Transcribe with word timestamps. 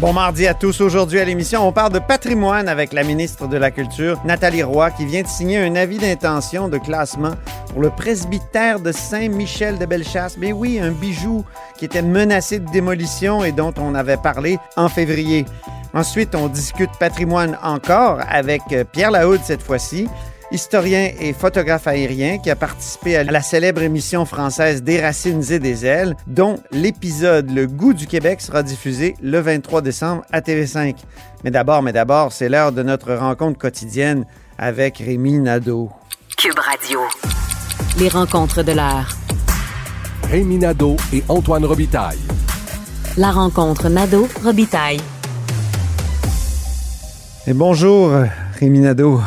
Bon 0.00 0.12
mardi 0.12 0.46
à 0.46 0.54
tous. 0.54 0.80
Aujourd'hui 0.80 1.18
à 1.18 1.24
l'émission, 1.24 1.66
on 1.66 1.72
parle 1.72 1.92
de 1.92 1.98
patrimoine 1.98 2.68
avec 2.68 2.92
la 2.92 3.02
ministre 3.02 3.48
de 3.48 3.56
la 3.56 3.72
Culture, 3.72 4.16
Nathalie 4.24 4.62
Roy, 4.62 4.92
qui 4.92 5.04
vient 5.04 5.22
de 5.22 5.26
signer 5.26 5.58
un 5.58 5.74
avis 5.74 5.98
d'intention 5.98 6.68
de 6.68 6.78
classement 6.78 7.32
pour 7.72 7.82
le 7.82 7.90
presbytère 7.90 8.78
de 8.78 8.92
Saint-Michel 8.92 9.76
de 9.76 9.86
Bellechasse. 9.86 10.36
Mais 10.38 10.52
oui, 10.52 10.78
un 10.78 10.92
bijou 10.92 11.44
qui 11.76 11.84
était 11.84 12.02
menacé 12.02 12.60
de 12.60 12.70
démolition 12.70 13.42
et 13.42 13.50
dont 13.50 13.74
on 13.76 13.96
avait 13.96 14.18
parlé 14.18 14.60
en 14.76 14.88
février. 14.88 15.46
Ensuite, 15.92 16.36
on 16.36 16.46
discute 16.46 16.90
patrimoine 17.00 17.58
encore 17.64 18.20
avec 18.30 18.62
euh, 18.70 18.84
Pierre 18.84 19.10
Lahoud 19.10 19.40
cette 19.42 19.62
fois-ci, 19.62 20.06
historien 20.50 21.10
et 21.18 21.32
photographe 21.32 21.86
aérien 21.86 22.38
qui 22.38 22.50
a 22.50 22.56
participé 22.56 23.16
à 23.16 23.24
la 23.24 23.42
célèbre 23.42 23.82
émission 23.82 24.24
française 24.24 24.82
Des 24.82 25.00
racines 25.00 25.42
et 25.50 25.58
des 25.58 25.84
ailes, 25.84 26.16
dont 26.26 26.56
l'épisode 26.70 27.50
Le 27.50 27.66
goût 27.66 27.92
du 27.92 28.06
Québec 28.06 28.40
sera 28.40 28.62
diffusé 28.62 29.14
le 29.22 29.40
23 29.40 29.82
décembre 29.82 30.24
à 30.32 30.40
TV5. 30.40 30.96
Mais 31.44 31.50
d'abord, 31.50 31.82
mais 31.82 31.92
d'abord, 31.92 32.32
c'est 32.32 32.48
l'heure 32.48 32.72
de 32.72 32.82
notre 32.82 33.14
rencontre 33.14 33.58
quotidienne 33.58 34.24
avec 34.58 34.98
Rémi 34.98 35.38
Nadeau. 35.38 35.90
Cube 36.36 36.58
Radio. 36.58 37.00
Les 37.98 38.08
rencontres 38.08 38.62
de 38.62 38.72
l'heure. 38.72 39.08
Rémi 40.30 40.58
Nadeau 40.58 40.96
et 41.12 41.22
Antoine 41.28 41.64
Robitaille. 41.64 42.18
La 43.16 43.30
rencontre 43.30 43.88
Nadeau-Robitaille. 43.88 45.00
Et 47.46 47.54
bonjour, 47.54 48.12
Rémi 48.60 48.80
Nadeau. 48.80 49.20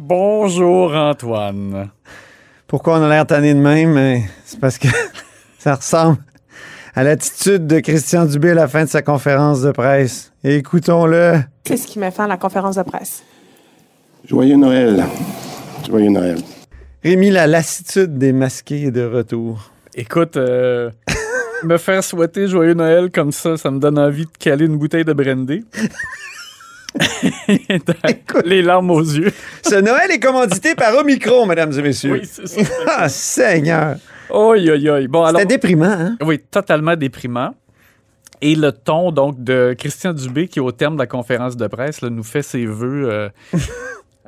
Bonjour 0.00 0.94
Antoine. 0.94 1.90
Pourquoi 2.68 3.00
on 3.00 3.02
a 3.02 3.08
l'air 3.08 3.26
tanné 3.26 3.52
de 3.52 3.58
même? 3.58 3.94
Mais 3.94 4.22
C'est 4.44 4.60
parce 4.60 4.78
que 4.78 4.86
ça 5.58 5.74
ressemble 5.74 6.18
à 6.94 7.02
l'attitude 7.02 7.66
de 7.66 7.80
Christian 7.80 8.24
Dubé 8.24 8.50
à 8.52 8.54
la 8.54 8.68
fin 8.68 8.84
de 8.84 8.88
sa 8.88 9.02
conférence 9.02 9.60
de 9.62 9.72
presse. 9.72 10.32
Écoutons-le. 10.44 11.40
C'est 11.66 11.76
ce 11.76 11.88
qui 11.88 11.98
m'a 11.98 12.12
fait 12.12 12.22
à 12.22 12.28
la 12.28 12.36
conférence 12.36 12.76
de 12.76 12.82
presse? 12.84 13.24
Joyeux 14.24 14.56
Noël. 14.56 15.04
Joyeux 15.88 16.10
Noël. 16.10 16.38
Rémi, 17.02 17.30
la 17.30 17.48
lassitude 17.48 18.18
des 18.18 18.32
masqués 18.32 18.84
est 18.84 18.90
de 18.92 19.04
retour. 19.04 19.72
Écoute, 19.96 20.36
euh, 20.36 20.90
me 21.64 21.76
faire 21.76 22.04
souhaiter 22.04 22.46
joyeux 22.46 22.74
Noël 22.74 23.10
comme 23.10 23.32
ça, 23.32 23.56
ça 23.56 23.72
me 23.72 23.80
donne 23.80 23.98
envie 23.98 24.26
de 24.26 24.38
caler 24.38 24.66
une 24.66 24.76
bouteille 24.76 25.04
de 25.04 25.12
brandy. 25.12 25.64
Les 28.44 28.62
larmes 28.62 28.90
aux 28.90 29.02
yeux. 29.02 29.32
Ce 29.62 29.76
Noël 29.76 30.10
est 30.10 30.20
commandité 30.20 30.74
par 30.74 30.94
Omicron, 30.96 31.46
mesdames 31.46 31.72
et 31.72 31.82
messieurs. 31.82 32.20
Oui, 32.20 32.28
c'est 32.30 32.46
ça. 32.46 32.72
Ah, 32.86 33.08
Seigneur. 33.08 33.96
Oi, 34.30 34.58
oi, 34.58 34.90
oi. 34.90 35.06
Bon, 35.08 35.24
alors. 35.24 35.40
C'était 35.40 35.54
déprimant, 35.54 35.86
hein? 35.86 36.16
Oui, 36.22 36.38
totalement 36.38 36.96
déprimant. 36.96 37.54
Et 38.40 38.54
le 38.54 38.72
ton, 38.72 39.10
donc, 39.10 39.42
de 39.42 39.74
Christian 39.76 40.12
Dubé, 40.12 40.48
qui, 40.48 40.60
au 40.60 40.70
terme 40.70 40.94
de 40.94 41.00
la 41.00 41.06
conférence 41.06 41.56
de 41.56 41.66
presse, 41.66 42.02
là, 42.02 42.10
nous 42.10 42.22
fait 42.22 42.42
ses 42.42 42.66
voeux 42.66 43.10
euh, 43.10 43.28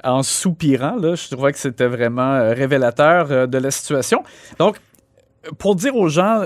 en 0.04 0.22
soupirant. 0.22 0.96
Là. 0.96 1.14
Je 1.14 1.28
trouvais 1.28 1.52
que 1.52 1.58
c'était 1.58 1.86
vraiment 1.86 2.32
euh, 2.34 2.52
révélateur 2.52 3.30
euh, 3.30 3.46
de 3.46 3.58
la 3.58 3.70
situation. 3.70 4.24
Donc, 4.58 4.76
pour 5.58 5.74
dire 5.74 5.96
aux 5.96 6.08
gens, 6.08 6.42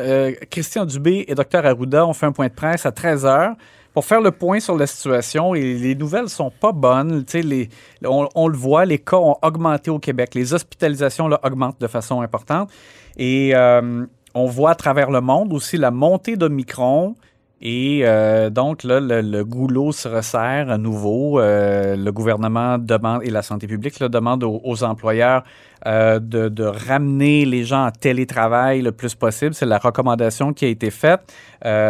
Christian 0.51 0.85
Dubé 0.85 1.25
et 1.27 1.35
Dr 1.35 1.67
Arruda 1.67 2.07
ont 2.07 2.13
fait 2.13 2.27
un 2.27 2.33
point 2.33 2.47
de 2.47 2.53
presse 2.53 2.87
à 2.87 2.93
13 2.93 3.25
h 3.25 3.55
pour 3.95 4.05
faire 4.05 4.21
le 4.21 4.33
point 4.33 4.61
sur 4.61 4.77
la 4.77 4.87
situation 4.87 5.53
les 5.53 5.95
nouvelles 5.95 6.29
sont 6.29 6.51
pas 6.51 6.73
bonnes. 6.73 7.25
On, 8.05 8.49
le 8.49 8.57
voit, 8.57 8.85
les 8.85 8.99
cas 8.99 9.17
ont 9.17 9.37
augmenté 9.41 9.91
au 9.91 10.01
Québec. 10.01 10.35
Les 10.35 10.53
hospitalisations 10.53 11.31
augmentent 11.45 11.81
de 11.81 11.87
façon 11.87 12.21
importante. 12.21 12.71
Et 13.17 13.53
euh, 13.55 14.05
on 14.35 14.47
voit 14.47 14.73
à 14.73 14.75
travers 14.75 15.11
le 15.11 15.21
monde 15.21 15.53
aussi 15.53 15.77
la 15.77 15.93
montée 15.93 16.37
d'Omicron. 16.37 17.15
Et 17.63 18.01
euh, 18.03 18.51
donc, 18.51 18.83
là, 18.83 18.99
le, 19.01 19.45
goulot 19.45 19.93
se 19.93 20.09
resserre 20.09 20.71
à 20.71 20.77
nouveau. 20.77 21.39
Euh, 21.39 21.95
le 21.95 22.13
gouvernement 22.13 22.79
demande, 22.79 23.23
et 23.23 23.31
la 23.31 23.43
santé 23.43 23.69
publique 23.69 24.01
là, 24.01 24.09
demande 24.09 24.43
aux, 24.43 24.83
employeurs 24.83 25.45
de, 25.87 26.19
de 26.49 26.65
ramener 26.65 27.45
les 27.45 27.63
gens 27.63 27.87
en 27.87 27.91
télétravail 27.93 28.83
le 28.83 28.91
plus 28.91 29.15
possible. 29.15 29.55
C'est 29.55 29.67
la 29.67 29.79
recommandation 29.79 30.53
qui 30.53 30.65
a 30.65 30.69
été 30.69 30.91
faite. 30.91 31.33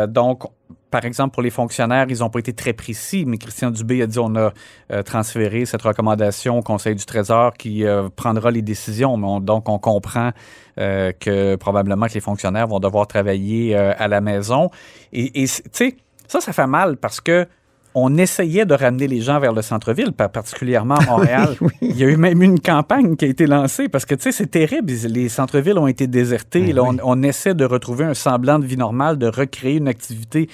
Donc, 0.08 0.44
par 0.90 1.04
exemple, 1.04 1.34
pour 1.34 1.42
les 1.42 1.50
fonctionnaires, 1.50 2.06
ils 2.08 2.18
n'ont 2.18 2.30
pas 2.30 2.38
été 2.38 2.52
très 2.52 2.72
précis, 2.72 3.24
mais 3.26 3.36
Christian 3.36 3.70
Dubé 3.70 4.00
a 4.02 4.06
dit 4.06 4.18
on 4.20 4.36
a 4.36 4.52
euh, 4.92 5.02
transféré 5.02 5.66
cette 5.66 5.82
recommandation 5.82 6.58
au 6.58 6.62
Conseil 6.62 6.94
du 6.94 7.04
Trésor 7.04 7.54
qui 7.54 7.84
euh, 7.84 8.08
prendra 8.14 8.52
les 8.52 8.62
décisions. 8.62 9.18
Donc, 9.40 9.68
on 9.68 9.78
comprend 9.78 10.30
euh, 10.78 11.10
que 11.18 11.56
probablement 11.56 12.06
que 12.06 12.14
les 12.14 12.20
fonctionnaires 12.20 12.68
vont 12.68 12.78
devoir 12.78 13.08
travailler 13.08 13.74
à 13.74 14.06
la 14.06 14.20
maison. 14.20 14.70
Et, 15.12 15.30
tu 15.32 15.48
sais, 15.72 15.96
ça, 16.28 16.40
ça 16.40 16.52
fait 16.52 16.68
mal 16.68 16.96
parce 16.96 17.20
que 17.20 17.46
on 17.94 18.16
essayait 18.16 18.66
de 18.66 18.74
ramener 18.74 19.06
les 19.06 19.20
gens 19.20 19.38
vers 19.38 19.52
le 19.52 19.62
centre-ville, 19.62 20.12
pa- 20.12 20.28
particulièrement 20.28 20.96
à 20.96 21.04
Montréal. 21.10 21.56
Il 21.80 21.96
y 21.96 22.04
a 22.04 22.08
eu 22.08 22.16
même 22.16 22.42
une 22.42 22.58
campagne 22.58 23.14
qui 23.16 23.24
a 23.24 23.28
été 23.28 23.46
lancée 23.46 23.88
parce 23.88 24.04
que, 24.04 24.14
tu 24.16 24.22
sais, 24.24 24.32
c'est 24.32 24.48
terrible. 24.50 24.92
Les 25.08 25.28
centres-villes 25.28 25.78
ont 25.78 25.86
été 25.86 26.06
désertés. 26.06 26.72
Là, 26.72 26.82
on, 26.82 26.96
on 27.02 27.22
essaie 27.22 27.54
de 27.54 27.64
retrouver 27.64 28.04
un 28.04 28.14
semblant 28.14 28.58
de 28.58 28.66
vie 28.66 28.76
normale, 28.76 29.16
de 29.16 29.28
recréer 29.28 29.76
une 29.76 29.88
activité 29.88 30.48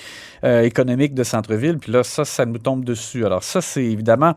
euh, 0.44 0.62
économique 0.62 1.14
de 1.14 1.24
centre-ville. 1.24 1.78
Puis 1.78 1.92
là, 1.92 2.02
ça, 2.02 2.24
ça 2.24 2.44
nous 2.44 2.58
tombe 2.58 2.84
dessus. 2.84 3.24
Alors 3.24 3.42
ça, 3.42 3.60
c'est 3.60 3.84
évidemment 3.84 4.34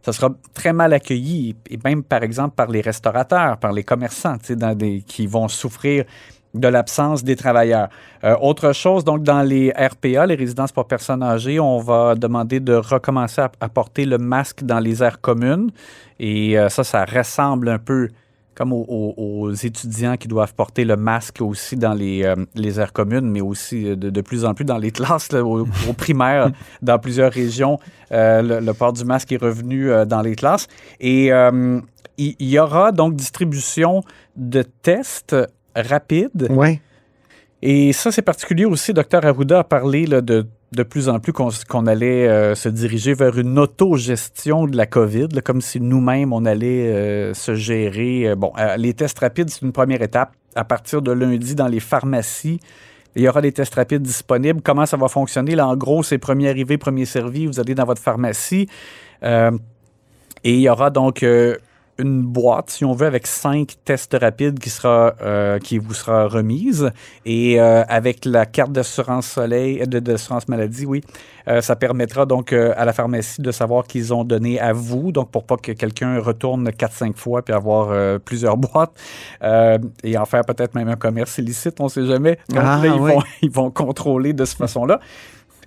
ça 0.00 0.12
sera 0.12 0.30
très 0.54 0.72
mal 0.72 0.92
accueilli, 0.94 1.56
et 1.68 1.78
même 1.84 2.02
par 2.04 2.22
exemple 2.22 2.54
par 2.54 2.68
les 2.70 2.80
restaurateurs, 2.80 3.58
par 3.58 3.72
les 3.72 3.82
commerçants, 3.82 4.38
tu 4.38 4.46
sais, 4.46 4.56
dans 4.56 4.74
des, 4.74 5.02
qui 5.06 5.26
vont 5.26 5.48
souffrir 5.48 6.04
de 6.54 6.68
l'absence 6.68 7.24
des 7.24 7.36
travailleurs. 7.36 7.88
Euh, 8.24 8.34
autre 8.40 8.72
chose, 8.72 9.04
donc 9.04 9.22
dans 9.22 9.42
les 9.42 9.70
RPA, 9.70 10.26
les 10.26 10.34
résidences 10.34 10.72
pour 10.72 10.86
personnes 10.86 11.22
âgées, 11.22 11.60
on 11.60 11.78
va 11.78 12.14
demander 12.14 12.60
de 12.60 12.74
recommencer 12.74 13.42
à, 13.42 13.68
porter 13.68 14.04
le 14.04 14.18
masque 14.18 14.64
dans 14.64 14.80
les 14.80 15.02
aires 15.02 15.20
communes. 15.20 15.70
Et 16.18 16.58
euh, 16.58 16.68
ça, 16.68 16.84
ça 16.84 17.04
ressemble 17.04 17.68
un 17.68 17.78
peu 17.78 18.08
comme 18.54 18.72
aux, 18.72 18.84
aux- 18.88 19.14
aux 19.16 19.52
étudiants 19.52 20.16
qui 20.16 20.26
doivent 20.26 20.52
porter 20.54 20.84
le 20.84 20.96
masque 20.96 21.40
aussi 21.40 21.76
dans 21.76 21.94
les, 21.94 22.24
euh, 22.24 22.34
les 22.56 22.80
aires 22.80 22.92
communes, 22.92 23.30
mais 23.30 23.40
aussi 23.40 23.96
de, 23.96 24.20
plus 24.20 24.44
en 24.44 24.54
plus 24.54 24.64
dans 24.64 24.78
les 24.78 24.90
classes, 24.98 25.30
là, 25.30 25.44
au, 25.44 25.60
au 25.60 25.92
primaire, 25.96 26.50
dans 26.82 26.98
plusieurs 26.98 27.30
régions, 27.30 27.78
le, 28.10 28.72
port 28.72 28.92
du 28.92 29.04
masque 29.04 29.30
est 29.30 29.40
revenu 29.40 29.90
dans 30.06 30.22
les 30.22 30.34
classes. 30.34 30.66
Et 30.98 31.30
il 32.18 32.34
y 32.50 32.58
aura 32.58 32.90
donc 32.90 33.14
distribution 33.14 34.02
de 34.36 34.62
tests 34.62 35.36
rapides. 35.82 36.48
Ouais. 36.50 36.80
Et 37.62 37.92
ça, 37.92 38.12
c'est 38.12 38.22
particulier 38.22 38.64
aussi. 38.64 38.92
Dr 38.92 39.24
Arruda 39.24 39.60
a 39.60 39.64
parlé 39.64 40.06
là, 40.06 40.20
de 40.20 40.46
de 40.72 40.82
plus 40.82 41.08
en 41.08 41.18
plus 41.18 41.32
qu'on 41.32 41.86
allait 41.86 42.28
euh, 42.28 42.54
se 42.54 42.68
diriger 42.68 43.14
vers 43.14 43.38
une 43.38 43.58
autogestion 43.58 44.66
de 44.66 44.76
la 44.76 44.86
COVID, 44.86 45.28
là, 45.32 45.40
comme 45.40 45.60
si 45.60 45.80
nous-mêmes, 45.80 46.32
on 46.32 46.44
allait 46.44 46.92
euh, 46.92 47.34
se 47.34 47.54
gérer. 47.54 48.28
Euh, 48.28 48.36
bon, 48.36 48.52
euh, 48.58 48.76
les 48.76 48.92
tests 48.92 49.18
rapides, 49.18 49.48
c'est 49.48 49.62
une 49.62 49.72
première 49.72 50.02
étape. 50.02 50.32
À 50.54 50.64
partir 50.64 51.00
de 51.00 51.12
lundi, 51.12 51.54
dans 51.54 51.68
les 51.68 51.80
pharmacies, 51.80 52.60
il 53.16 53.22
y 53.22 53.28
aura 53.28 53.40
des 53.40 53.52
tests 53.52 53.74
rapides 53.74 54.02
disponibles. 54.02 54.60
Comment 54.60 54.84
ça 54.84 54.96
va 54.96 55.08
fonctionner? 55.08 55.54
Là, 55.54 55.66
en 55.66 55.76
gros, 55.76 56.02
c'est 56.02 56.18
premier 56.18 56.50
arrivé, 56.50 56.76
premier 56.76 57.06
servi. 57.06 57.46
Vous 57.46 57.58
allez 57.60 57.74
dans 57.74 57.84
votre 57.84 58.02
pharmacie. 58.02 58.68
et 59.22 59.50
il 60.44 60.60
y 60.60 60.68
aura 60.68 60.90
donc 60.90 61.24
une 61.98 62.22
boîte, 62.22 62.70
si 62.70 62.84
on 62.84 62.92
veut, 62.92 63.06
avec 63.06 63.26
cinq 63.26 63.74
tests 63.84 64.16
rapides 64.20 64.58
qui, 64.58 64.70
sera, 64.70 65.14
euh, 65.22 65.58
qui 65.58 65.78
vous 65.78 65.94
sera 65.94 66.28
remise. 66.28 66.90
Et 67.26 67.60
euh, 67.60 67.82
avec 67.88 68.24
la 68.24 68.46
carte 68.46 68.72
d'assurance 68.72 69.26
soleil, 69.26 69.86
de- 69.86 69.98
d'assurance 69.98 70.48
maladie, 70.48 70.86
oui, 70.86 71.02
euh, 71.48 71.60
ça 71.60 71.76
permettra 71.76 72.26
donc 72.26 72.52
euh, 72.52 72.72
à 72.76 72.84
la 72.84 72.92
pharmacie 72.92 73.40
de 73.42 73.50
savoir 73.50 73.84
qu'ils 73.86 74.12
ont 74.14 74.24
donné 74.24 74.60
à 74.60 74.72
vous, 74.72 75.12
donc 75.12 75.30
pour 75.30 75.44
pas 75.44 75.56
que 75.56 75.72
quelqu'un 75.72 76.20
retourne 76.20 76.68
4-5 76.70 77.16
fois 77.16 77.42
puis 77.42 77.54
avoir 77.54 77.88
euh, 77.90 78.18
plusieurs 78.18 78.56
boîtes 78.58 78.92
euh, 79.42 79.78
et 80.04 80.16
en 80.18 80.24
faire 80.26 80.44
peut-être 80.44 80.74
même 80.74 80.88
un 80.88 80.96
commerce 80.96 81.38
illicite, 81.38 81.80
on 81.80 81.88
sait 81.88 82.06
jamais. 82.06 82.38
Donc 82.50 82.62
Ah, 82.64 82.80
là, 82.82 82.86
ils, 82.94 83.00
oui. 83.00 83.12
vont, 83.12 83.22
ils 83.42 83.50
vont 83.50 83.70
contrôler 83.70 84.32
de 84.32 84.44
cette 84.44 84.58
façon-là. 84.58 85.00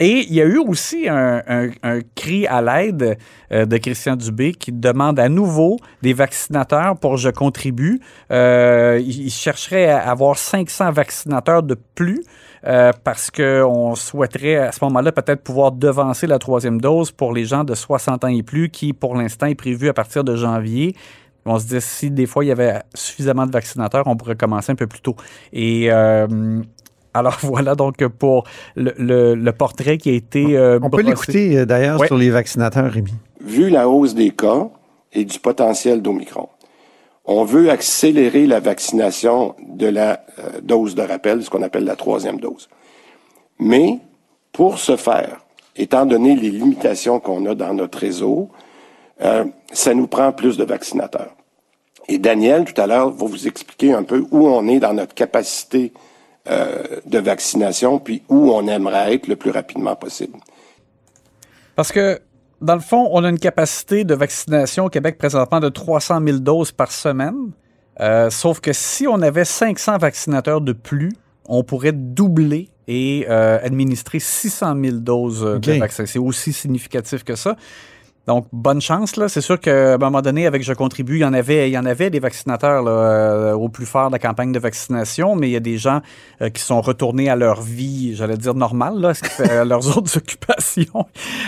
Et 0.03 0.25
il 0.27 0.33
y 0.33 0.41
a 0.41 0.45
eu 0.45 0.57
aussi 0.57 1.07
un, 1.07 1.69
cri 2.15 2.47
à 2.47 2.59
l'aide 2.59 3.19
euh, 3.51 3.67
de 3.67 3.77
Christian 3.77 4.15
Dubé 4.15 4.51
qui 4.51 4.71
demande 4.71 5.19
à 5.19 5.29
nouveau 5.29 5.77
des 6.01 6.13
vaccinateurs 6.13 6.97
pour 6.97 7.17
Je 7.17 7.29
contribue. 7.29 8.01
Euh, 8.31 8.99
il 8.99 9.29
chercherait 9.29 9.89
à 9.89 10.09
avoir 10.09 10.39
500 10.39 10.91
vaccinateurs 10.91 11.61
de 11.61 11.77
plus 11.93 12.23
euh, 12.65 12.91
parce 13.03 13.29
qu'on 13.29 13.93
souhaiterait 13.93 14.55
à 14.55 14.71
ce 14.71 14.83
moment-là 14.85 15.11
peut-être 15.11 15.43
pouvoir 15.43 15.71
devancer 15.71 16.25
la 16.25 16.39
troisième 16.39 16.81
dose 16.81 17.11
pour 17.11 17.31
les 17.31 17.45
gens 17.45 17.63
de 17.63 17.75
60 17.75 18.23
ans 18.23 18.27
et 18.27 18.41
plus 18.41 18.71
qui, 18.71 18.93
pour 18.93 19.13
l'instant, 19.13 19.45
est 19.45 19.55
prévu 19.55 19.87
à 19.87 19.93
partir 19.93 20.23
de 20.23 20.35
janvier. 20.35 20.95
On 21.45 21.59
se 21.59 21.67
dit 21.67 21.79
si 21.79 22.09
des 22.09 22.25
fois 22.25 22.43
il 22.43 22.47
y 22.47 22.51
avait 22.51 22.81
suffisamment 22.95 23.45
de 23.45 23.51
vaccinateurs, 23.51 24.07
on 24.07 24.15
pourrait 24.15 24.35
commencer 24.35 24.71
un 24.71 24.75
peu 24.75 24.87
plus 24.87 25.01
tôt. 25.01 25.15
Et 25.53 25.91
Alors 27.13 27.37
voilà 27.41 27.75
donc 27.75 28.05
pour 28.07 28.45
le, 28.75 28.93
le- 28.97 29.35
le 29.35 29.51
portrait 29.51 29.97
qui 29.97 30.09
a 30.09 30.13
été. 30.13 30.57
euh, 30.57 30.79
On 30.81 30.89
peut 30.89 31.01
l'écouter 31.01 31.57
euh, 31.59 31.65
d'ailleurs 31.65 31.99
Ouais. 31.99 32.07
sur 32.07 32.17
les 32.17 32.29
vaccinateurs, 32.29 32.91
Rémi. 32.91 33.13
Vu 33.41 33.69
la 33.69 33.89
hausse 33.89 34.13
des 34.15 34.31
cas 34.31 34.69
et 35.13 35.25
du 35.25 35.39
potentiel 35.39 36.01
d'Omicron, 36.01 36.47
on 37.25 37.43
veut 37.43 37.69
accélérer 37.69 38.45
la 38.47 38.59
vaccination 38.59 39.55
de 39.67 39.87
la 39.87 40.23
euh, 40.39 40.61
dose 40.63 40.95
de 40.95 41.01
rappel, 41.01 41.43
ce 41.43 41.49
qu'on 41.49 41.61
appelle 41.63 41.83
la 41.85 41.95
troisième 41.95 42.39
dose. 42.39 42.69
Mais 43.59 43.99
pour 44.51 44.77
ce 44.79 44.95
faire, 44.95 45.41
étant 45.75 46.05
donné 46.05 46.35
les 46.35 46.49
limitations 46.49 47.19
qu'on 47.19 47.45
a 47.45 47.55
dans 47.55 47.73
notre 47.73 47.97
réseau, 47.99 48.49
euh, 49.21 49.45
ça 49.71 49.93
nous 49.93 50.07
prend 50.07 50.31
plus 50.31 50.57
de 50.57 50.63
vaccinateurs. 50.63 51.35
Et 52.07 52.17
Daniel, 52.17 52.65
tout 52.65 52.79
à 52.81 52.87
l'heure, 52.87 53.09
va 53.11 53.25
vous 53.25 53.47
expliquer 53.47 53.93
un 53.93 54.03
peu 54.03 54.25
où 54.31 54.47
on 54.47 54.67
est 54.67 54.79
dans 54.79 54.93
notre 54.93 55.13
capacité 55.13 55.93
euh, 55.95 55.99
de 56.45 57.19
vaccination, 57.19 57.99
puis 57.99 58.23
où 58.27 58.51
on 58.51 58.67
aimerait 58.67 59.13
être 59.13 59.27
le 59.27 59.35
plus 59.35 59.51
rapidement 59.51 59.95
possible. 59.95 60.39
Parce 61.75 61.91
que, 61.91 62.19
dans 62.61 62.75
le 62.75 62.81
fond, 62.81 63.09
on 63.11 63.23
a 63.23 63.29
une 63.29 63.39
capacité 63.39 64.03
de 64.03 64.13
vaccination 64.13 64.85
au 64.85 64.89
Québec 64.89 65.17
présentement 65.17 65.59
de 65.59 65.69
300 65.69 66.19
000 66.25 66.39
doses 66.39 66.71
par 66.71 66.91
semaine. 66.91 67.51
Euh, 67.99 68.29
sauf 68.29 68.59
que 68.59 68.73
si 68.73 69.07
on 69.07 69.21
avait 69.21 69.45
500 69.45 69.97
vaccinateurs 69.97 70.61
de 70.61 70.73
plus, 70.73 71.11
on 71.45 71.63
pourrait 71.63 71.91
doubler 71.91 72.69
et 72.87 73.25
euh, 73.29 73.59
administrer 73.63 74.19
600 74.19 74.75
000 74.83 74.97
doses 74.97 75.43
euh, 75.43 75.59
de 75.59 75.73
vaccins. 75.73 76.05
C'est 76.05 76.19
aussi 76.19 76.53
significatif 76.53 77.23
que 77.23 77.35
ça. 77.35 77.55
Donc, 78.27 78.47
bonne 78.51 78.81
chance. 78.81 79.15
là. 79.15 79.27
C'est 79.27 79.41
sûr 79.41 79.59
qu'à 79.59 79.95
un 79.95 79.97
moment 79.97 80.21
donné, 80.21 80.45
avec 80.45 80.63
Je 80.63 80.73
contribue, 80.73 81.17
il 81.17 81.21
y 81.21 81.25
en 81.25 81.33
avait, 81.33 81.69
il 81.69 81.73
y 81.73 81.77
en 81.77 81.85
avait 81.85 82.09
des 82.09 82.19
vaccinateurs 82.19 82.83
là, 82.83 82.91
euh, 82.91 83.53
au 83.53 83.67
plus 83.69 83.85
fort 83.85 84.07
de 84.07 84.13
la 84.13 84.19
campagne 84.19 84.51
de 84.51 84.59
vaccination, 84.59 85.35
mais 85.35 85.49
il 85.49 85.51
y 85.53 85.55
a 85.55 85.61
des 85.61 85.77
gens 85.77 86.01
euh, 86.41 86.49
qui 86.49 86.61
sont 86.61 86.81
retournés 86.81 87.29
à 87.29 87.35
leur 87.35 87.61
vie, 87.61 88.15
j'allais 88.15 88.37
dire 88.37 88.53
normale, 88.53 88.99
là, 88.99 89.13
à 89.39 89.65
leurs 89.65 89.97
autres 89.97 90.17
occupations. 90.17 91.05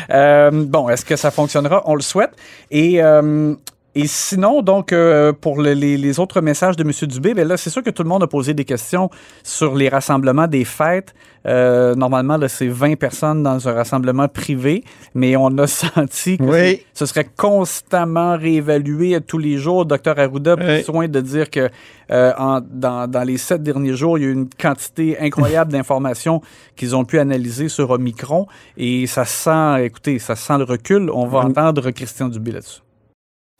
Euh, 0.09 0.51
bon, 0.51 0.89
est-ce 0.89 1.05
que 1.05 1.15
ça 1.15 1.31
fonctionnera? 1.31 1.83
On 1.85 1.95
le 1.95 2.01
souhaite. 2.01 2.31
Et, 2.71 3.03
euh, 3.03 3.55
et 3.95 4.07
sinon, 4.07 4.61
donc, 4.61 4.91
euh, 4.91 5.33
pour 5.33 5.61
le- 5.61 5.73
les, 5.73 5.97
les 5.97 6.19
autres 6.19 6.41
messages 6.41 6.75
de 6.75 6.83
M. 6.83 6.91
Dubé, 7.07 7.33
ben 7.33 7.47
là, 7.47 7.57
c'est 7.57 7.69
sûr 7.69 7.83
que 7.83 7.89
tout 7.91 8.01
le 8.03 8.09
monde 8.09 8.23
a 8.23 8.27
posé 8.27 8.53
des 8.53 8.65
questions 8.65 9.09
sur 9.43 9.75
les 9.75 9.87
rassemblements 9.89 10.47
des 10.47 10.65
fêtes. 10.65 11.13
Euh, 11.45 11.93
normalement, 11.93 12.37
là, 12.37 12.47
c'est 12.47 12.67
20 12.69 12.95
personnes 12.97 13.43
dans 13.43 13.67
un 13.67 13.73
rassemblement 13.73 14.27
privé, 14.27 14.83
mais 15.13 15.35
on 15.35 15.55
a 15.57 15.67
senti 15.67 16.37
que 16.37 16.43
Oui. 16.43 16.81
ce 16.93 17.05
serait 17.05 17.27
constamment 17.35 18.37
réévalué 18.37 19.19
tous 19.21 19.37
les 19.37 19.57
jours. 19.57 19.85
Docteur 19.85 20.17
Arruda 20.17 20.53
a 20.53 20.57
pris 20.57 20.65
Oui. 20.77 20.83
soin 20.83 21.07
de 21.07 21.19
dire 21.21 21.49
que 21.49 21.69
euh, 22.11 22.31
en- 22.37 22.61
dans, 22.61 23.07
dans 23.09 23.23
les 23.23 23.37
sept 23.37 23.61
derniers 23.61 23.95
jours, 23.95 24.17
il 24.17 24.23
y 24.23 24.27
a 24.27 24.29
eu 24.29 24.33
une 24.33 24.49
quantité 24.49 25.17
incroyable 25.19 25.71
d'informations 25.73 26.41
qu'ils 26.75 26.95
ont 26.95 27.05
pu 27.05 27.19
analyser 27.19 27.69
sur 27.69 27.89
Omicron. 27.91 28.47
Et 28.77 29.05
ça 29.07 29.25
sent, 29.25 29.83
écoutez, 29.85 30.17
ça 30.19 30.35
sent 30.35 30.57
le 30.57 30.63
recul. 30.63 31.09
On 31.13 31.27
va 31.27 31.39
entendre 31.39 31.91
Christian 31.91 32.29
Dubé 32.29 32.51
là-dessus. 32.53 32.81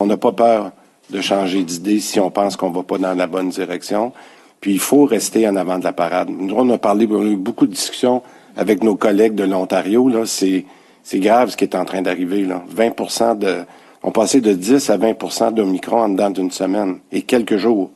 On 0.00 0.06
n'a 0.06 0.16
pas 0.16 0.32
peur 0.32 0.72
de 1.10 1.20
changer 1.20 1.62
d'idée 1.62 2.00
si 2.00 2.18
on 2.18 2.30
pense 2.30 2.56
qu'on 2.56 2.70
va 2.70 2.82
pas 2.82 2.98
dans 2.98 3.14
la 3.14 3.26
bonne 3.26 3.50
direction. 3.50 4.12
Puis 4.60 4.72
il 4.72 4.78
faut 4.80 5.04
rester 5.04 5.46
en 5.48 5.54
avant 5.56 5.78
de 5.78 5.84
la 5.84 5.92
parade. 5.92 6.28
Nous, 6.30 6.54
on 6.54 6.68
a 6.70 6.78
parlé, 6.78 7.06
on 7.10 7.20
a 7.22 7.26
eu 7.26 7.36
beaucoup 7.36 7.66
de 7.66 7.72
discussions 7.72 8.22
avec 8.56 8.82
nos 8.82 8.96
collègues 8.96 9.34
de 9.34 9.44
l'Ontario. 9.44 10.08
Là, 10.08 10.26
c'est 10.26 10.64
c'est 11.02 11.20
grave 11.20 11.50
ce 11.50 11.56
qui 11.56 11.64
est 11.64 11.76
en 11.76 11.84
train 11.84 12.00
d'arriver. 12.02 12.42
Là, 12.44 12.62
20% 12.74 13.38
de, 13.38 13.58
on 14.02 14.10
passait 14.10 14.40
de 14.40 14.52
10 14.54 14.88
à 14.90 14.96
20% 14.96 15.52
d'Omicron 15.52 16.00
en 16.02 16.08
dedans 16.08 16.30
d'une 16.30 16.50
semaine 16.50 16.98
et 17.12 17.22
quelques 17.22 17.58
jours. 17.58 17.90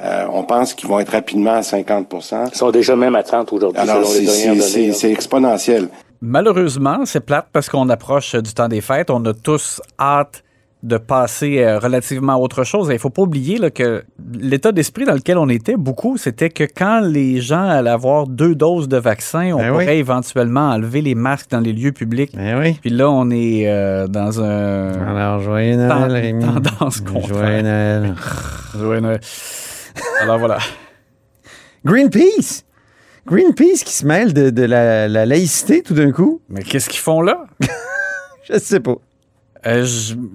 Euh, 0.00 0.24
on 0.32 0.44
pense 0.44 0.72
qu'ils 0.72 0.88
vont 0.88 1.00
être 1.00 1.10
rapidement 1.10 1.54
à 1.54 1.60
50% 1.62 2.50
Ils 2.52 2.56
sont 2.56 2.70
déjà 2.70 2.94
même 2.94 3.16
à 3.16 3.24
30 3.24 3.52
aujourd'hui, 3.52 3.80
Alors 3.80 4.06
selon 4.06 4.20
les 4.20 4.26
c'est 4.26 4.44
dernières 4.46 4.62
c'est- 4.62 4.80
données. 4.80 4.92
c'est 4.92 5.10
exponentiel. 5.10 5.88
Malheureusement, 6.22 7.00
c'est 7.04 7.20
plate 7.20 7.48
parce 7.52 7.68
qu'on 7.68 7.88
approche 7.88 8.36
du 8.36 8.54
temps 8.54 8.68
des 8.68 8.80
fêtes. 8.80 9.10
On 9.10 9.24
a 9.24 9.34
tous 9.34 9.82
hâte 9.98 10.44
de 10.82 10.96
passer 10.96 11.58
euh, 11.62 11.78
relativement 11.78 12.32
à 12.32 12.36
autre 12.36 12.64
chose. 12.64 12.88
Il 12.90 12.98
faut 12.98 13.10
pas 13.10 13.22
oublier 13.22 13.58
là, 13.58 13.70
que 13.70 14.02
l'état 14.34 14.72
d'esprit 14.72 15.04
dans 15.04 15.12
lequel 15.12 15.36
on 15.36 15.48
était, 15.50 15.76
beaucoup, 15.76 16.16
c'était 16.16 16.48
que 16.48 16.64
quand 16.64 17.00
les 17.00 17.40
gens 17.40 17.68
allaient 17.68 17.90
avoir 17.90 18.26
deux 18.26 18.54
doses 18.54 18.88
de 18.88 18.96
vaccin, 18.96 19.52
on 19.52 19.58
Ben 19.58 19.70
pourrait 19.72 19.86
oui. 19.88 19.92
éventuellement 19.92 20.70
enlever 20.70 21.02
les 21.02 21.14
masques 21.14 21.50
dans 21.50 21.60
les 21.60 21.72
lieux 21.74 21.92
publics. 21.92 22.32
Ben 22.34 22.58
oui. 22.58 22.78
Puis 22.80 22.90
là, 22.90 23.10
on 23.10 23.30
est 23.30 23.68
euh, 23.68 24.06
dans 24.06 24.40
un... 24.42 24.92
Alors, 25.06 25.40
joyeux 25.40 25.76
Noël, 25.76 26.12
Rémi. 26.12 26.44
tendance 26.44 27.00
contraire. 27.02 27.36
Joyeux 27.36 27.62
Noël. 27.62 28.14
Ouais, 28.76 29.00
ouais. 29.00 29.20
Alors 30.22 30.38
voilà. 30.38 30.58
Greenpeace! 31.84 32.64
Greenpeace 33.26 33.84
qui 33.84 33.92
se 33.92 34.06
mêle 34.06 34.32
de, 34.32 34.50
de 34.50 34.62
la, 34.62 35.08
la 35.08 35.26
laïcité 35.26 35.82
tout 35.82 35.94
d'un 35.94 36.10
coup? 36.12 36.40
Mais 36.48 36.62
qu'est-ce 36.62 36.88
qu'ils 36.88 37.00
font 37.00 37.20
là? 37.20 37.44
Je 38.50 38.58
sais 38.58 38.80
pas. 38.80 38.96
Euh, 39.66 39.86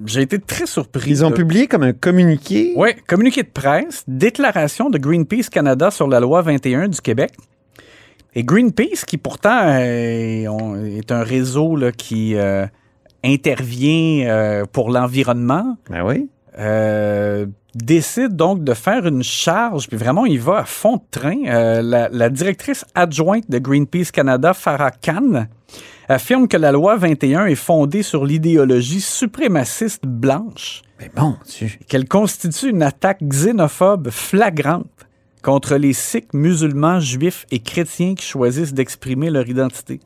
J'ai 0.06 0.22
été 0.22 0.40
très 0.40 0.66
surpris. 0.68 1.10
Ils 1.10 1.26
ont 1.26 1.32
publié 1.32 1.68
comme 1.68 1.84
un 1.84 1.94
communiqué? 1.94 2.74
Oui, 2.76 2.90
communiqué 3.08 3.44
de 3.44 3.50
presse, 3.50 4.04
déclaration 4.08 4.90
de 4.90 4.98
Greenpeace 4.98 5.50
Canada 5.52 5.90
sur 5.92 6.08
la 6.08 6.20
loi 6.20 6.42
21 6.42 6.90
du 6.90 7.02
Québec. 7.02 7.32
Et 8.36 8.44
Greenpeace, 8.44 9.06
qui 9.08 9.18
pourtant 9.18 9.62
euh, 9.64 10.86
est 10.98 11.12
un 11.12 11.24
réseau 11.24 11.76
là, 11.76 11.92
qui 11.92 12.36
euh, 12.36 12.66
intervient 13.24 14.28
euh, 14.28 14.66
pour 14.72 14.90
l'environnement, 14.92 15.78
Ben 15.90 16.04
oui. 16.06 16.30
euh, 16.60 17.46
décide 17.74 18.36
donc 18.36 18.64
de 18.64 18.74
faire 18.74 19.06
une 19.08 19.24
charge, 19.24 19.88
puis 19.88 19.98
vraiment, 19.98 20.26
il 20.26 20.40
va 20.40 20.60
à 20.60 20.66
fond 20.66 20.98
de 20.98 21.02
train. 21.12 21.82
La, 21.82 22.10
la 22.10 22.30
directrice 22.30 22.86
adjointe 22.94 23.50
de 23.50 23.58
Greenpeace 23.58 24.12
Canada, 24.14 24.54
Farah 24.54 24.92
Khan, 24.92 25.48
affirme 26.08 26.48
que 26.48 26.58
la 26.58 26.72
loi 26.72 26.98
21 26.98 27.46
est 27.46 27.56
fondée 27.56 28.04
sur 28.04 28.26
l'idéologie 28.26 29.02
suprémaciste 29.02 30.06
blanche 30.06 30.82
Mais 31.00 31.10
bon, 31.16 31.36
tu... 31.48 31.80
qu'elle 31.88 32.08
constitue 32.08 32.70
une 32.70 32.84
attaque 32.84 33.24
xénophobe 33.24 34.10
flagrante 34.10 35.08
contre 35.42 35.76
les 35.76 35.94
Sikhs, 35.94 36.34
musulmans, 36.34 37.00
juifs 37.00 37.46
et 37.52 37.60
chrétiens 37.60 38.16
qui 38.16 38.26
choisissent 38.26 38.74
d'exprimer 38.74 39.30
leur 39.30 39.48
identité. 39.48 40.00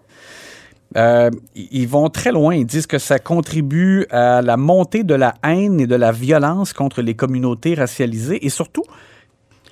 Euh, 0.97 1.29
ils 1.55 1.87
vont 1.87 2.09
très 2.09 2.31
loin. 2.31 2.55
Ils 2.55 2.65
disent 2.65 2.87
que 2.87 2.97
ça 2.97 3.19
contribue 3.19 4.05
à 4.09 4.41
la 4.41 4.57
montée 4.57 5.03
de 5.03 5.13
la 5.13 5.35
haine 5.43 5.79
et 5.79 5.87
de 5.87 5.95
la 5.95 6.11
violence 6.11 6.73
contre 6.73 7.01
les 7.01 7.13
communautés 7.13 7.75
racialisées. 7.75 8.45
Et 8.45 8.49
surtout, 8.49 8.83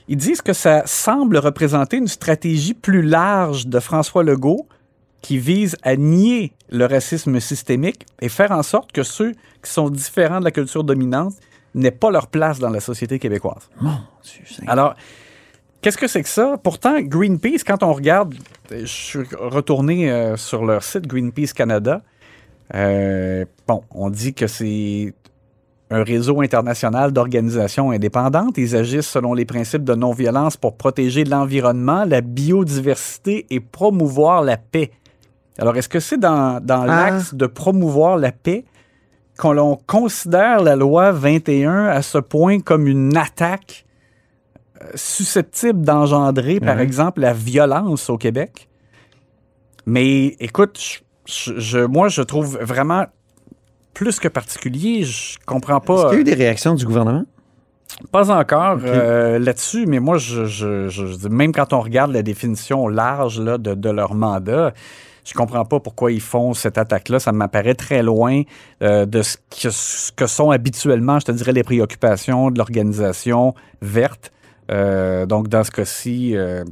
ils 0.08 0.18
disent 0.18 0.42
que 0.42 0.54
ça 0.54 0.84
semble 0.86 1.38
représenter 1.38 1.98
une 1.98 2.08
stratégie 2.08 2.74
plus 2.74 3.02
large 3.02 3.68
de 3.68 3.80
François 3.80 4.24
Legault 4.24 4.68
qui 5.28 5.40
vise 5.40 5.76
à 5.84 5.98
nier 5.98 6.54
le 6.70 6.86
racisme 6.86 7.42
systémique 7.42 8.06
et 8.22 8.30
faire 8.30 8.52
en 8.52 8.64
sorte 8.64 8.94
que 8.94 9.04
ceux 9.04 9.34
qui 9.62 9.70
sont 9.70 9.90
différents 9.90 10.40
de 10.40 10.46
la 10.46 10.52
culture 10.52 10.86
dominante 10.86 11.34
n'aient 11.76 11.92
pas 11.92 12.12
leur 12.12 12.28
place 12.28 12.60
dans 12.60 12.70
la 12.70 12.80
société 12.80 13.20
québécoise. 13.20 13.70
Mon 13.82 13.92
Dieu, 14.24 14.44
c'est- 14.46 14.66
Alors, 14.70 14.96
qu'est-ce 15.82 15.98
que 15.98 16.08
c'est 16.08 16.24
que 16.24 16.30
ça? 16.30 16.56
Pourtant, 16.64 17.02
Greenpeace, 17.02 17.66
quand 17.68 17.84
on 17.84 17.92
regarde, 17.92 18.36
je 18.72 18.86
suis 18.86 19.20
retourné 19.38 20.10
euh, 20.10 20.38
sur 20.38 20.64
leur 20.66 20.82
site 20.82 21.06
Greenpeace 21.08 21.52
Canada. 21.54 22.02
euh, 22.74 23.44
bon, 23.68 23.84
on 23.92 24.10
dit 24.10 24.34
que 24.34 24.48
c'est 24.48 25.14
un 25.90 26.04
réseau 26.04 26.40
international 26.42 27.12
d'organisations 27.12 27.92
indépendantes. 27.92 28.58
Ils 28.58 28.78
agissent 28.78 29.08
selon 29.10 29.34
les 29.34 29.44
principes 29.46 29.84
de 29.84 29.94
non-violence 29.94 30.56
pour 30.56 30.78
protéger 30.78 31.26
l'environnement, 31.26 32.06
la 32.06 32.22
biodiversité 32.22 33.46
et 33.50 33.60
promouvoir 33.60 34.42
la 34.42 34.56
paix. 34.56 34.92
Alors, 35.60 35.76
est-ce 35.78 35.90
que 35.90 36.00
c'est 36.00 36.18
dans, 36.20 36.64
dans 36.64 36.84
Ah. 36.84 37.10
l'axe 37.12 37.34
de 37.34 37.46
promouvoir 37.48 38.18
la 38.18 38.32
paix 38.32 38.66
qu'on 39.38 39.52
l'on 39.54 39.76
considère 39.88 40.62
la 40.62 40.76
loi 40.76 41.12
21 41.12 41.86
à 41.86 42.02
ce 42.02 42.18
point 42.18 42.60
comme 42.60 42.88
une 42.88 43.16
attaque 43.18 43.86
euh, 44.82 44.86
susceptible 44.96 45.82
d'engendrer, 45.82 46.60
par 46.60 46.80
exemple, 46.80 47.22
la 47.22 47.34
violence 47.34 48.10
au 48.12 48.18
Québec? 48.18 48.70
Mais 49.86 50.36
écoute, 50.40 50.80
je- 50.80 51.54
je- 51.54 51.60
je- 51.60 51.86
moi, 51.86 52.10
je 52.10 52.22
trouve 52.22 52.58
vraiment 52.62 53.06
plus 53.94 54.20
que 54.20 54.28
particulier. 54.28 55.04
Je 55.04 55.38
comprends 55.46 55.78
Est-ce 55.80 55.86
pas. 55.88 56.10
qu'il 56.10 56.14
y 56.14 56.18
a 56.18 56.22
eu 56.22 56.24
des 56.24 56.34
réactions 56.36 56.76
du 56.76 56.86
gouvernement? 56.86 57.24
Pas 58.12 58.30
encore 58.32 58.78
euh, 58.84 59.40
là-dessus, 59.40 59.86
mais 59.88 60.00
moi, 60.00 60.18
je, 60.18 61.28
même 61.30 61.54
quand 61.54 61.74
on 61.74 61.80
regarde 61.80 62.12
la 62.12 62.22
définition 62.22 62.88
large 62.88 63.40
là, 63.40 63.58
de, 63.58 63.74
de 63.74 63.90
leur 63.90 64.14
mandat, 64.14 64.74
je 65.28 65.34
comprends 65.34 65.66
pas 65.66 65.80
pourquoi 65.80 66.12
ils 66.12 66.22
font 66.22 66.54
cette 66.54 66.78
attaque-là. 66.78 67.20
Ça 67.20 67.32
m'apparaît 67.34 67.76
très 67.76 68.02
loin 68.02 68.44
euh, 68.82 69.06
de 69.06 69.22
ce 69.22 69.38
que, 69.38 69.70
ce 69.70 70.12
que 70.12 70.26
sont 70.26 70.52
habituellement, 70.52 71.20
je 71.20 71.26
te 71.26 71.32
dirais, 71.34 71.52
les 71.52 71.64
préoccupations 71.64 72.50
de 72.50 72.58
l'organisation 72.58 73.54
verte. 73.82 74.32
Euh, 74.72 75.26
donc, 75.26 75.48
dans 75.50 75.64
ce 75.64 75.72
cas-ci, 75.72 76.36
euh, 76.36 76.64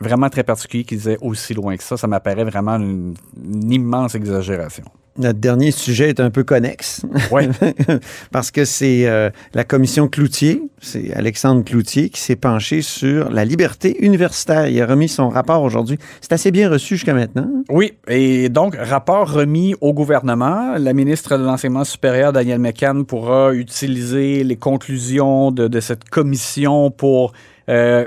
vraiment 0.00 0.28
très 0.28 0.42
particulier 0.44 0.84
qu'ils 0.84 1.08
aient 1.08 1.18
aussi 1.20 1.54
loin 1.54 1.76
que 1.76 1.82
ça. 1.84 1.96
Ça 1.96 2.06
m'apparaît 2.06 2.44
vraiment 2.44 2.76
une- 2.76 3.14
une 3.42 3.72
immense 3.72 4.14
exagération. 4.14 4.84
Notre 5.18 5.38
dernier 5.38 5.70
sujet 5.70 6.08
est 6.08 6.20
un 6.20 6.30
peu 6.30 6.44
connexe. 6.44 7.02
Oui. 7.30 7.44
Parce 8.30 8.50
que 8.50 8.64
c'est 8.64 9.08
euh, 9.08 9.30
la 9.54 9.64
commission 9.64 10.08
Cloutier, 10.08 10.62
c'est 10.80 11.12
Alexandre 11.12 11.64
Cloutier 11.64 12.10
qui 12.10 12.20
s'est 12.20 12.36
penché 12.36 12.80
sur 12.80 13.30
la 13.30 13.44
liberté 13.44 14.04
universitaire. 14.04 14.68
Il 14.68 14.80
a 14.80 14.86
remis 14.86 15.08
son 15.08 15.28
rapport 15.28 15.62
aujourd'hui. 15.62 15.98
C'est 16.20 16.32
assez 16.32 16.50
bien 16.50 16.70
reçu 16.70 16.94
jusqu'à 16.94 17.14
maintenant. 17.14 17.48
Oui, 17.68 17.94
et 18.08 18.48
donc, 18.48 18.76
rapport 18.76 19.30
remis 19.32 19.74
au 19.80 19.92
gouvernement. 19.92 20.76
La 20.78 20.92
ministre 20.92 21.36
de 21.36 21.44
l'Enseignement 21.44 21.84
supérieur, 21.84 22.32
Danielle 22.32 22.60
McCann, 22.60 23.04
pourra 23.04 23.52
utiliser 23.52 24.44
les 24.44 24.56
conclusions 24.56 25.50
de, 25.50 25.68
de 25.68 25.80
cette 25.80 26.08
commission 26.08 26.90
pour 26.90 27.32
euh, 27.68 28.06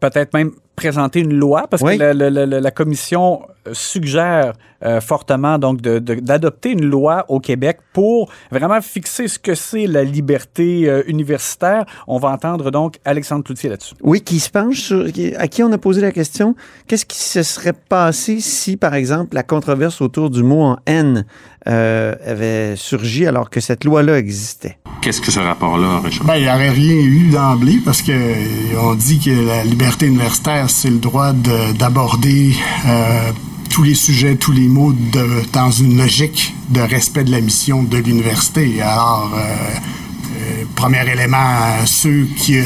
peut-être 0.00 0.34
même 0.34 0.52
présenter 0.78 1.20
une 1.20 1.34
loi, 1.34 1.66
parce 1.68 1.82
Oui. 1.82 1.98
que 1.98 2.02
la, 2.02 2.14
la- 2.14 2.46
la- 2.46 2.60
la 2.60 2.70
commission 2.70 3.42
suggère 3.72 4.52
euh, 4.84 5.00
fortement 5.00 5.58
donc 5.58 5.80
d'adopter 5.80 6.70
une 6.70 6.84
loi 6.86 7.24
au 7.28 7.40
Québec 7.40 7.78
pour 7.92 8.30
vraiment 8.50 8.80
fixer 8.80 9.26
ce 9.28 9.38
que 9.38 9.54
c'est 9.54 9.86
la 9.86 10.04
liberté 10.04 10.88
euh, 10.88 11.02
universitaire. 11.06 11.84
On 12.06 12.18
va 12.18 12.28
entendre 12.30 12.70
donc 12.70 12.98
Alexandre 13.04 13.44
Cloutier 13.44 13.68
là-dessus. 13.70 13.94
Oui, 14.02 14.20
qui 14.20 14.38
se 14.40 14.48
penche 14.50 14.80
sur. 14.80 15.04
à 15.36 15.48
qui 15.48 15.62
on 15.64 15.72
a 15.72 15.78
posé 15.78 16.00
la 16.00 16.12
question 16.12 16.54
qu'est-ce 16.86 17.04
qui 17.06 17.18
se 17.18 17.42
serait 17.42 17.72
passé 17.72 18.40
si, 18.40 18.76
par 18.76 18.94
exemple, 18.94 19.34
la 19.34 19.42
controverse 19.42 20.00
autour 20.00 20.30
du 20.30 20.42
mot 20.42 20.62
en 20.62 20.76
haine 20.86 21.26
euh, 21.68 22.14
avait 22.24 22.76
surgi 22.76 23.26
alors 23.26 23.50
que 23.50 23.60
cette 23.60 23.84
loi-là 23.84 24.16
existait? 24.18 24.78
Qu'est-ce 25.08 25.22
que 25.22 25.30
ce 25.30 25.40
rapport-là, 25.40 26.00
Richard? 26.04 26.26
Ben, 26.26 26.36
il 26.36 26.42
n'y 26.42 26.50
aurait 26.50 26.68
rien 26.68 26.92
eu 26.96 27.28
d'emblée 27.30 27.80
parce 27.82 28.02
que 28.02 28.12
euh, 28.12 28.34
on 28.82 28.92
dit 28.94 29.18
que 29.18 29.30
la 29.30 29.64
liberté 29.64 30.04
universitaire, 30.04 30.68
c'est 30.68 30.90
le 30.90 30.98
droit 30.98 31.32
de- 31.32 31.72
d'aborder 31.72 32.54
euh, 32.86 33.32
tous 33.70 33.84
les 33.84 33.94
sujets, 33.94 34.36
tous 34.36 34.52
les 34.52 34.68
mots 34.68 34.92
de- 34.92 35.44
dans 35.50 35.70
une 35.70 35.96
logique 35.96 36.54
de 36.68 36.82
respect 36.82 37.24
de 37.24 37.30
la 37.30 37.40
mission 37.40 37.82
de 37.84 37.96
l'université. 37.96 38.82
Alors, 38.82 39.30
euh, 39.34 39.38
euh, 39.40 40.64
premier 40.76 41.10
élément, 41.10 41.56
ceux 41.86 42.28
qui, 42.36 42.58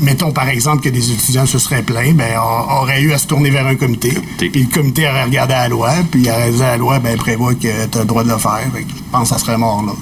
mettons 0.00 0.32
par 0.32 0.48
exemple 0.48 0.82
que 0.84 0.88
des 0.88 1.12
étudiants 1.12 1.44
se 1.44 1.58
seraient 1.58 1.82
plaints, 1.82 2.14
ben, 2.14 2.38
on- 2.38 2.80
aurait 2.80 3.02
eu 3.02 3.12
à 3.12 3.18
se 3.18 3.26
tourner 3.26 3.50
vers 3.50 3.66
un 3.66 3.74
comité. 3.76 4.10
Puis 4.50 4.62
le 4.62 4.74
comité 4.74 5.06
aurait 5.06 5.24
regardé 5.24 5.52
la 5.52 5.68
loi, 5.68 5.90
puis 6.10 6.22
il 6.22 6.30
aurait 6.30 6.50
dit 6.50 6.62
à 6.62 6.68
la 6.70 6.76
loi, 6.78 6.98
ben, 6.98 7.14
prévoit 7.18 7.52
que 7.54 7.60
tu 7.88 7.98
as 7.98 8.00
le 8.00 8.06
droit 8.06 8.24
de 8.24 8.30
le 8.30 8.38
faire. 8.38 8.60
Je 8.74 8.84
pense 9.12 9.28
que 9.28 9.34
ça 9.34 9.38
serait 9.38 9.58
mort, 9.58 9.84
là. 9.86 9.92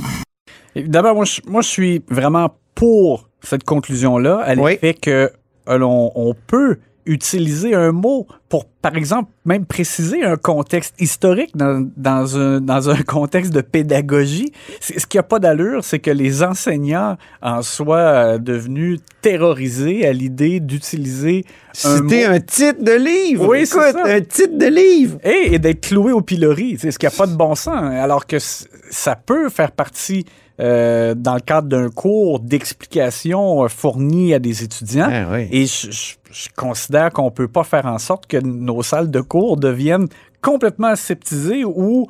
D'abord, 0.77 1.15
moi, 1.15 1.25
je, 1.25 1.41
moi, 1.47 1.63
je 1.63 1.69
suis 1.69 2.03
vraiment 2.09 2.55
pour 2.75 3.29
cette 3.43 3.65
conclusion-là, 3.65 4.39
à 4.39 4.55
l'effet 4.55 4.95
que 4.95 5.31
euh, 5.69 5.79
on 5.81 6.35
peut 6.47 6.79
utiliser 7.05 7.75
un 7.75 7.93
mot 7.93 8.27
pour, 8.49 8.67
par 8.67 8.97
exemple, 8.97 9.31
même 9.45 9.65
préciser 9.65 10.23
un 10.23 10.37
contexte 10.37 10.95
historique 11.01 11.57
dans, 11.57 11.89
dans, 11.97 12.39
un, 12.39 12.61
dans 12.61 12.91
un 12.91 13.03
contexte 13.07 13.53
de 13.53 13.61
pédagogie. 13.61 14.53
Ce 14.81 15.07
qui 15.07 15.17
n'a 15.17 15.23
pas 15.23 15.39
d'allure, 15.39 15.83
c'est 15.83 15.99
que 15.99 16.11
les 16.11 16.43
enseignants 16.43 17.17
en 17.41 17.63
soient 17.63 17.99
euh, 17.99 18.39
devenus 18.39 19.01
terrorisés 19.21 20.07
à 20.07 20.13
l'idée 20.13 20.61
d'utiliser 20.61 21.45
un 21.85 21.97
C'était 21.97 22.25
un 22.25 22.41
titre 22.41 22.83
de 22.85 22.93
livre! 22.93 23.49
Oui, 23.49 23.67
c'est 23.67 23.79
Écoute, 23.91 24.01
ça. 24.05 24.15
un 24.15 24.21
titre 24.21 24.59
de 24.59 24.67
livre! 24.67 25.19
et, 25.25 25.55
et 25.55 25.59
d'être 25.59 25.81
cloué 25.81 26.13
au 26.13 26.21
pilori, 26.21 26.77
c'est 26.79 26.91
ce 26.91 26.99
qui 26.99 27.07
n'a 27.07 27.11
pas 27.11 27.27
de 27.27 27.35
bon 27.35 27.55
sens, 27.55 27.83
alors 27.83 28.27
que 28.27 28.37
ça 28.39 29.17
peut 29.17 29.49
faire 29.49 29.73
partie 29.73 30.25
euh, 30.61 31.15
dans 31.15 31.35
le 31.35 31.41
cadre 31.41 31.69
d'un 31.69 31.89
cours 31.89 32.41
d'explication 32.41 33.65
euh, 33.65 33.69
fourni 33.69 34.35
à 34.35 34.39
des 34.39 34.63
étudiants. 34.65 35.09
Ah 35.11 35.27
oui. 35.33 35.49
Et 35.51 35.67
je, 35.67 35.91
je- 35.91 36.15
je 36.31 36.49
considère 36.57 37.11
qu'on 37.11 37.31
peut 37.31 37.49
pas 37.49 37.65
faire 37.65 37.85
en 37.87 37.99
sorte 37.99 38.27
que 38.27 38.39
nos 38.39 38.83
salles 38.83 39.11
de 39.11 39.21
cours 39.21 39.57
deviennent 39.59 40.09
complètement 40.41 40.89
aseptisées 40.89 41.63
ou 41.65 42.07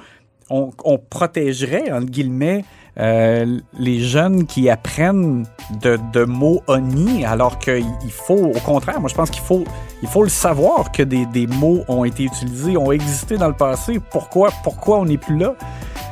on, 0.49 0.70
on 0.84 0.99
protégerait, 0.99 1.90
entre 1.90 2.06
guillemets, 2.06 2.64
euh, 3.00 3.58
les 3.78 4.00
jeunes 4.00 4.46
qui 4.46 4.68
apprennent 4.68 5.46
de, 5.82 5.99
de 6.12 6.25
mots 6.25 6.61
honnis, 6.68 7.25
alors 7.25 7.58
qu'il 7.58 7.84
il 8.04 8.11
faut, 8.12 8.34
au 8.54 8.61
contraire, 8.61 9.00
moi 9.00 9.08
je 9.08 9.14
pense 9.14 9.30
qu'il 9.30 9.42
faut, 9.42 9.64
il 10.02 10.08
faut 10.08 10.22
le 10.22 10.28
savoir 10.28 10.92
que 10.92 11.02
des, 11.02 11.25
des 11.26 11.46
mots 11.46 11.80
ont 11.88 12.04
été 12.04 12.25
utilisés, 12.25 12.76
ont 12.76 12.92
existé 12.92 13.38
dans 13.38 13.49
le 13.49 13.54
passé. 13.54 13.99
Pourquoi, 14.11 14.50
pourquoi 14.62 15.00
on 15.00 15.06
n'est 15.06 15.16
plus 15.18 15.38
là? 15.38 15.54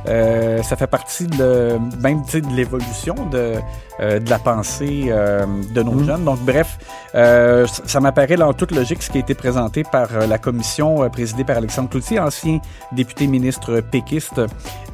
Euh, 0.09 0.63
ça 0.63 0.77
fait 0.77 0.87
partie 0.87 1.27
de, 1.27 1.79
même 2.03 2.25
tu 2.25 2.31
sais, 2.33 2.41
de 2.41 2.49
l'évolution 2.55 3.15
de, 3.31 3.55
euh, 4.01 4.19
de 4.19 4.31
la 4.31 4.39
pensée 4.39 5.07
euh, 5.09 5.47
de 5.75 5.83
nos 5.83 6.03
jeunes. 6.03 6.25
Donc, 6.25 6.39
bref, 6.41 6.79
euh, 7.15 7.67
ça, 7.67 8.01
m'apparaît 8.01 8.37
là 8.37 8.49
en 8.49 8.53
toute 8.53 8.73
logique 8.73 9.03
ce 9.03 9.11
qui 9.11 9.19
a 9.19 9.21
été 9.21 9.35
présenté 9.35 9.83
par 9.83 10.09
euh, 10.15 10.27
la 10.27 10.39
commission 10.39 11.03
euh, 11.03 11.09
présidée 11.09 11.45
par 11.45 11.57
Alexandre 11.57 11.91
Cloutier, 11.91 12.19
ancien 12.19 12.61
député 12.93 13.27
ministre 13.27 13.81
péquiste 13.81 14.41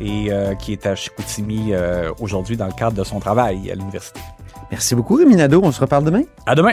et 0.00 0.28
euh, 0.30 0.54
qui 0.54 0.72
est 0.72 0.86
à 0.86 0.94
Chicoutimi 0.94 1.72
euh, 1.72 2.10
aujourd'hui 2.20 2.56
dans 2.56 2.66
le 2.66 2.72
cadre 2.72 2.96
de 2.96 3.04
son 3.04 3.20
travail 3.20 3.70
à 3.70 3.74
l'université. 3.74 4.20
Merci 4.70 4.94
beaucoup, 4.94 5.14
Rémi 5.14 5.36
Nadeau. 5.36 5.60
On 5.62 5.70
se 5.70 5.80
reparle 5.80 6.04
demain? 6.04 6.22
À 6.46 6.54
demain! 6.54 6.72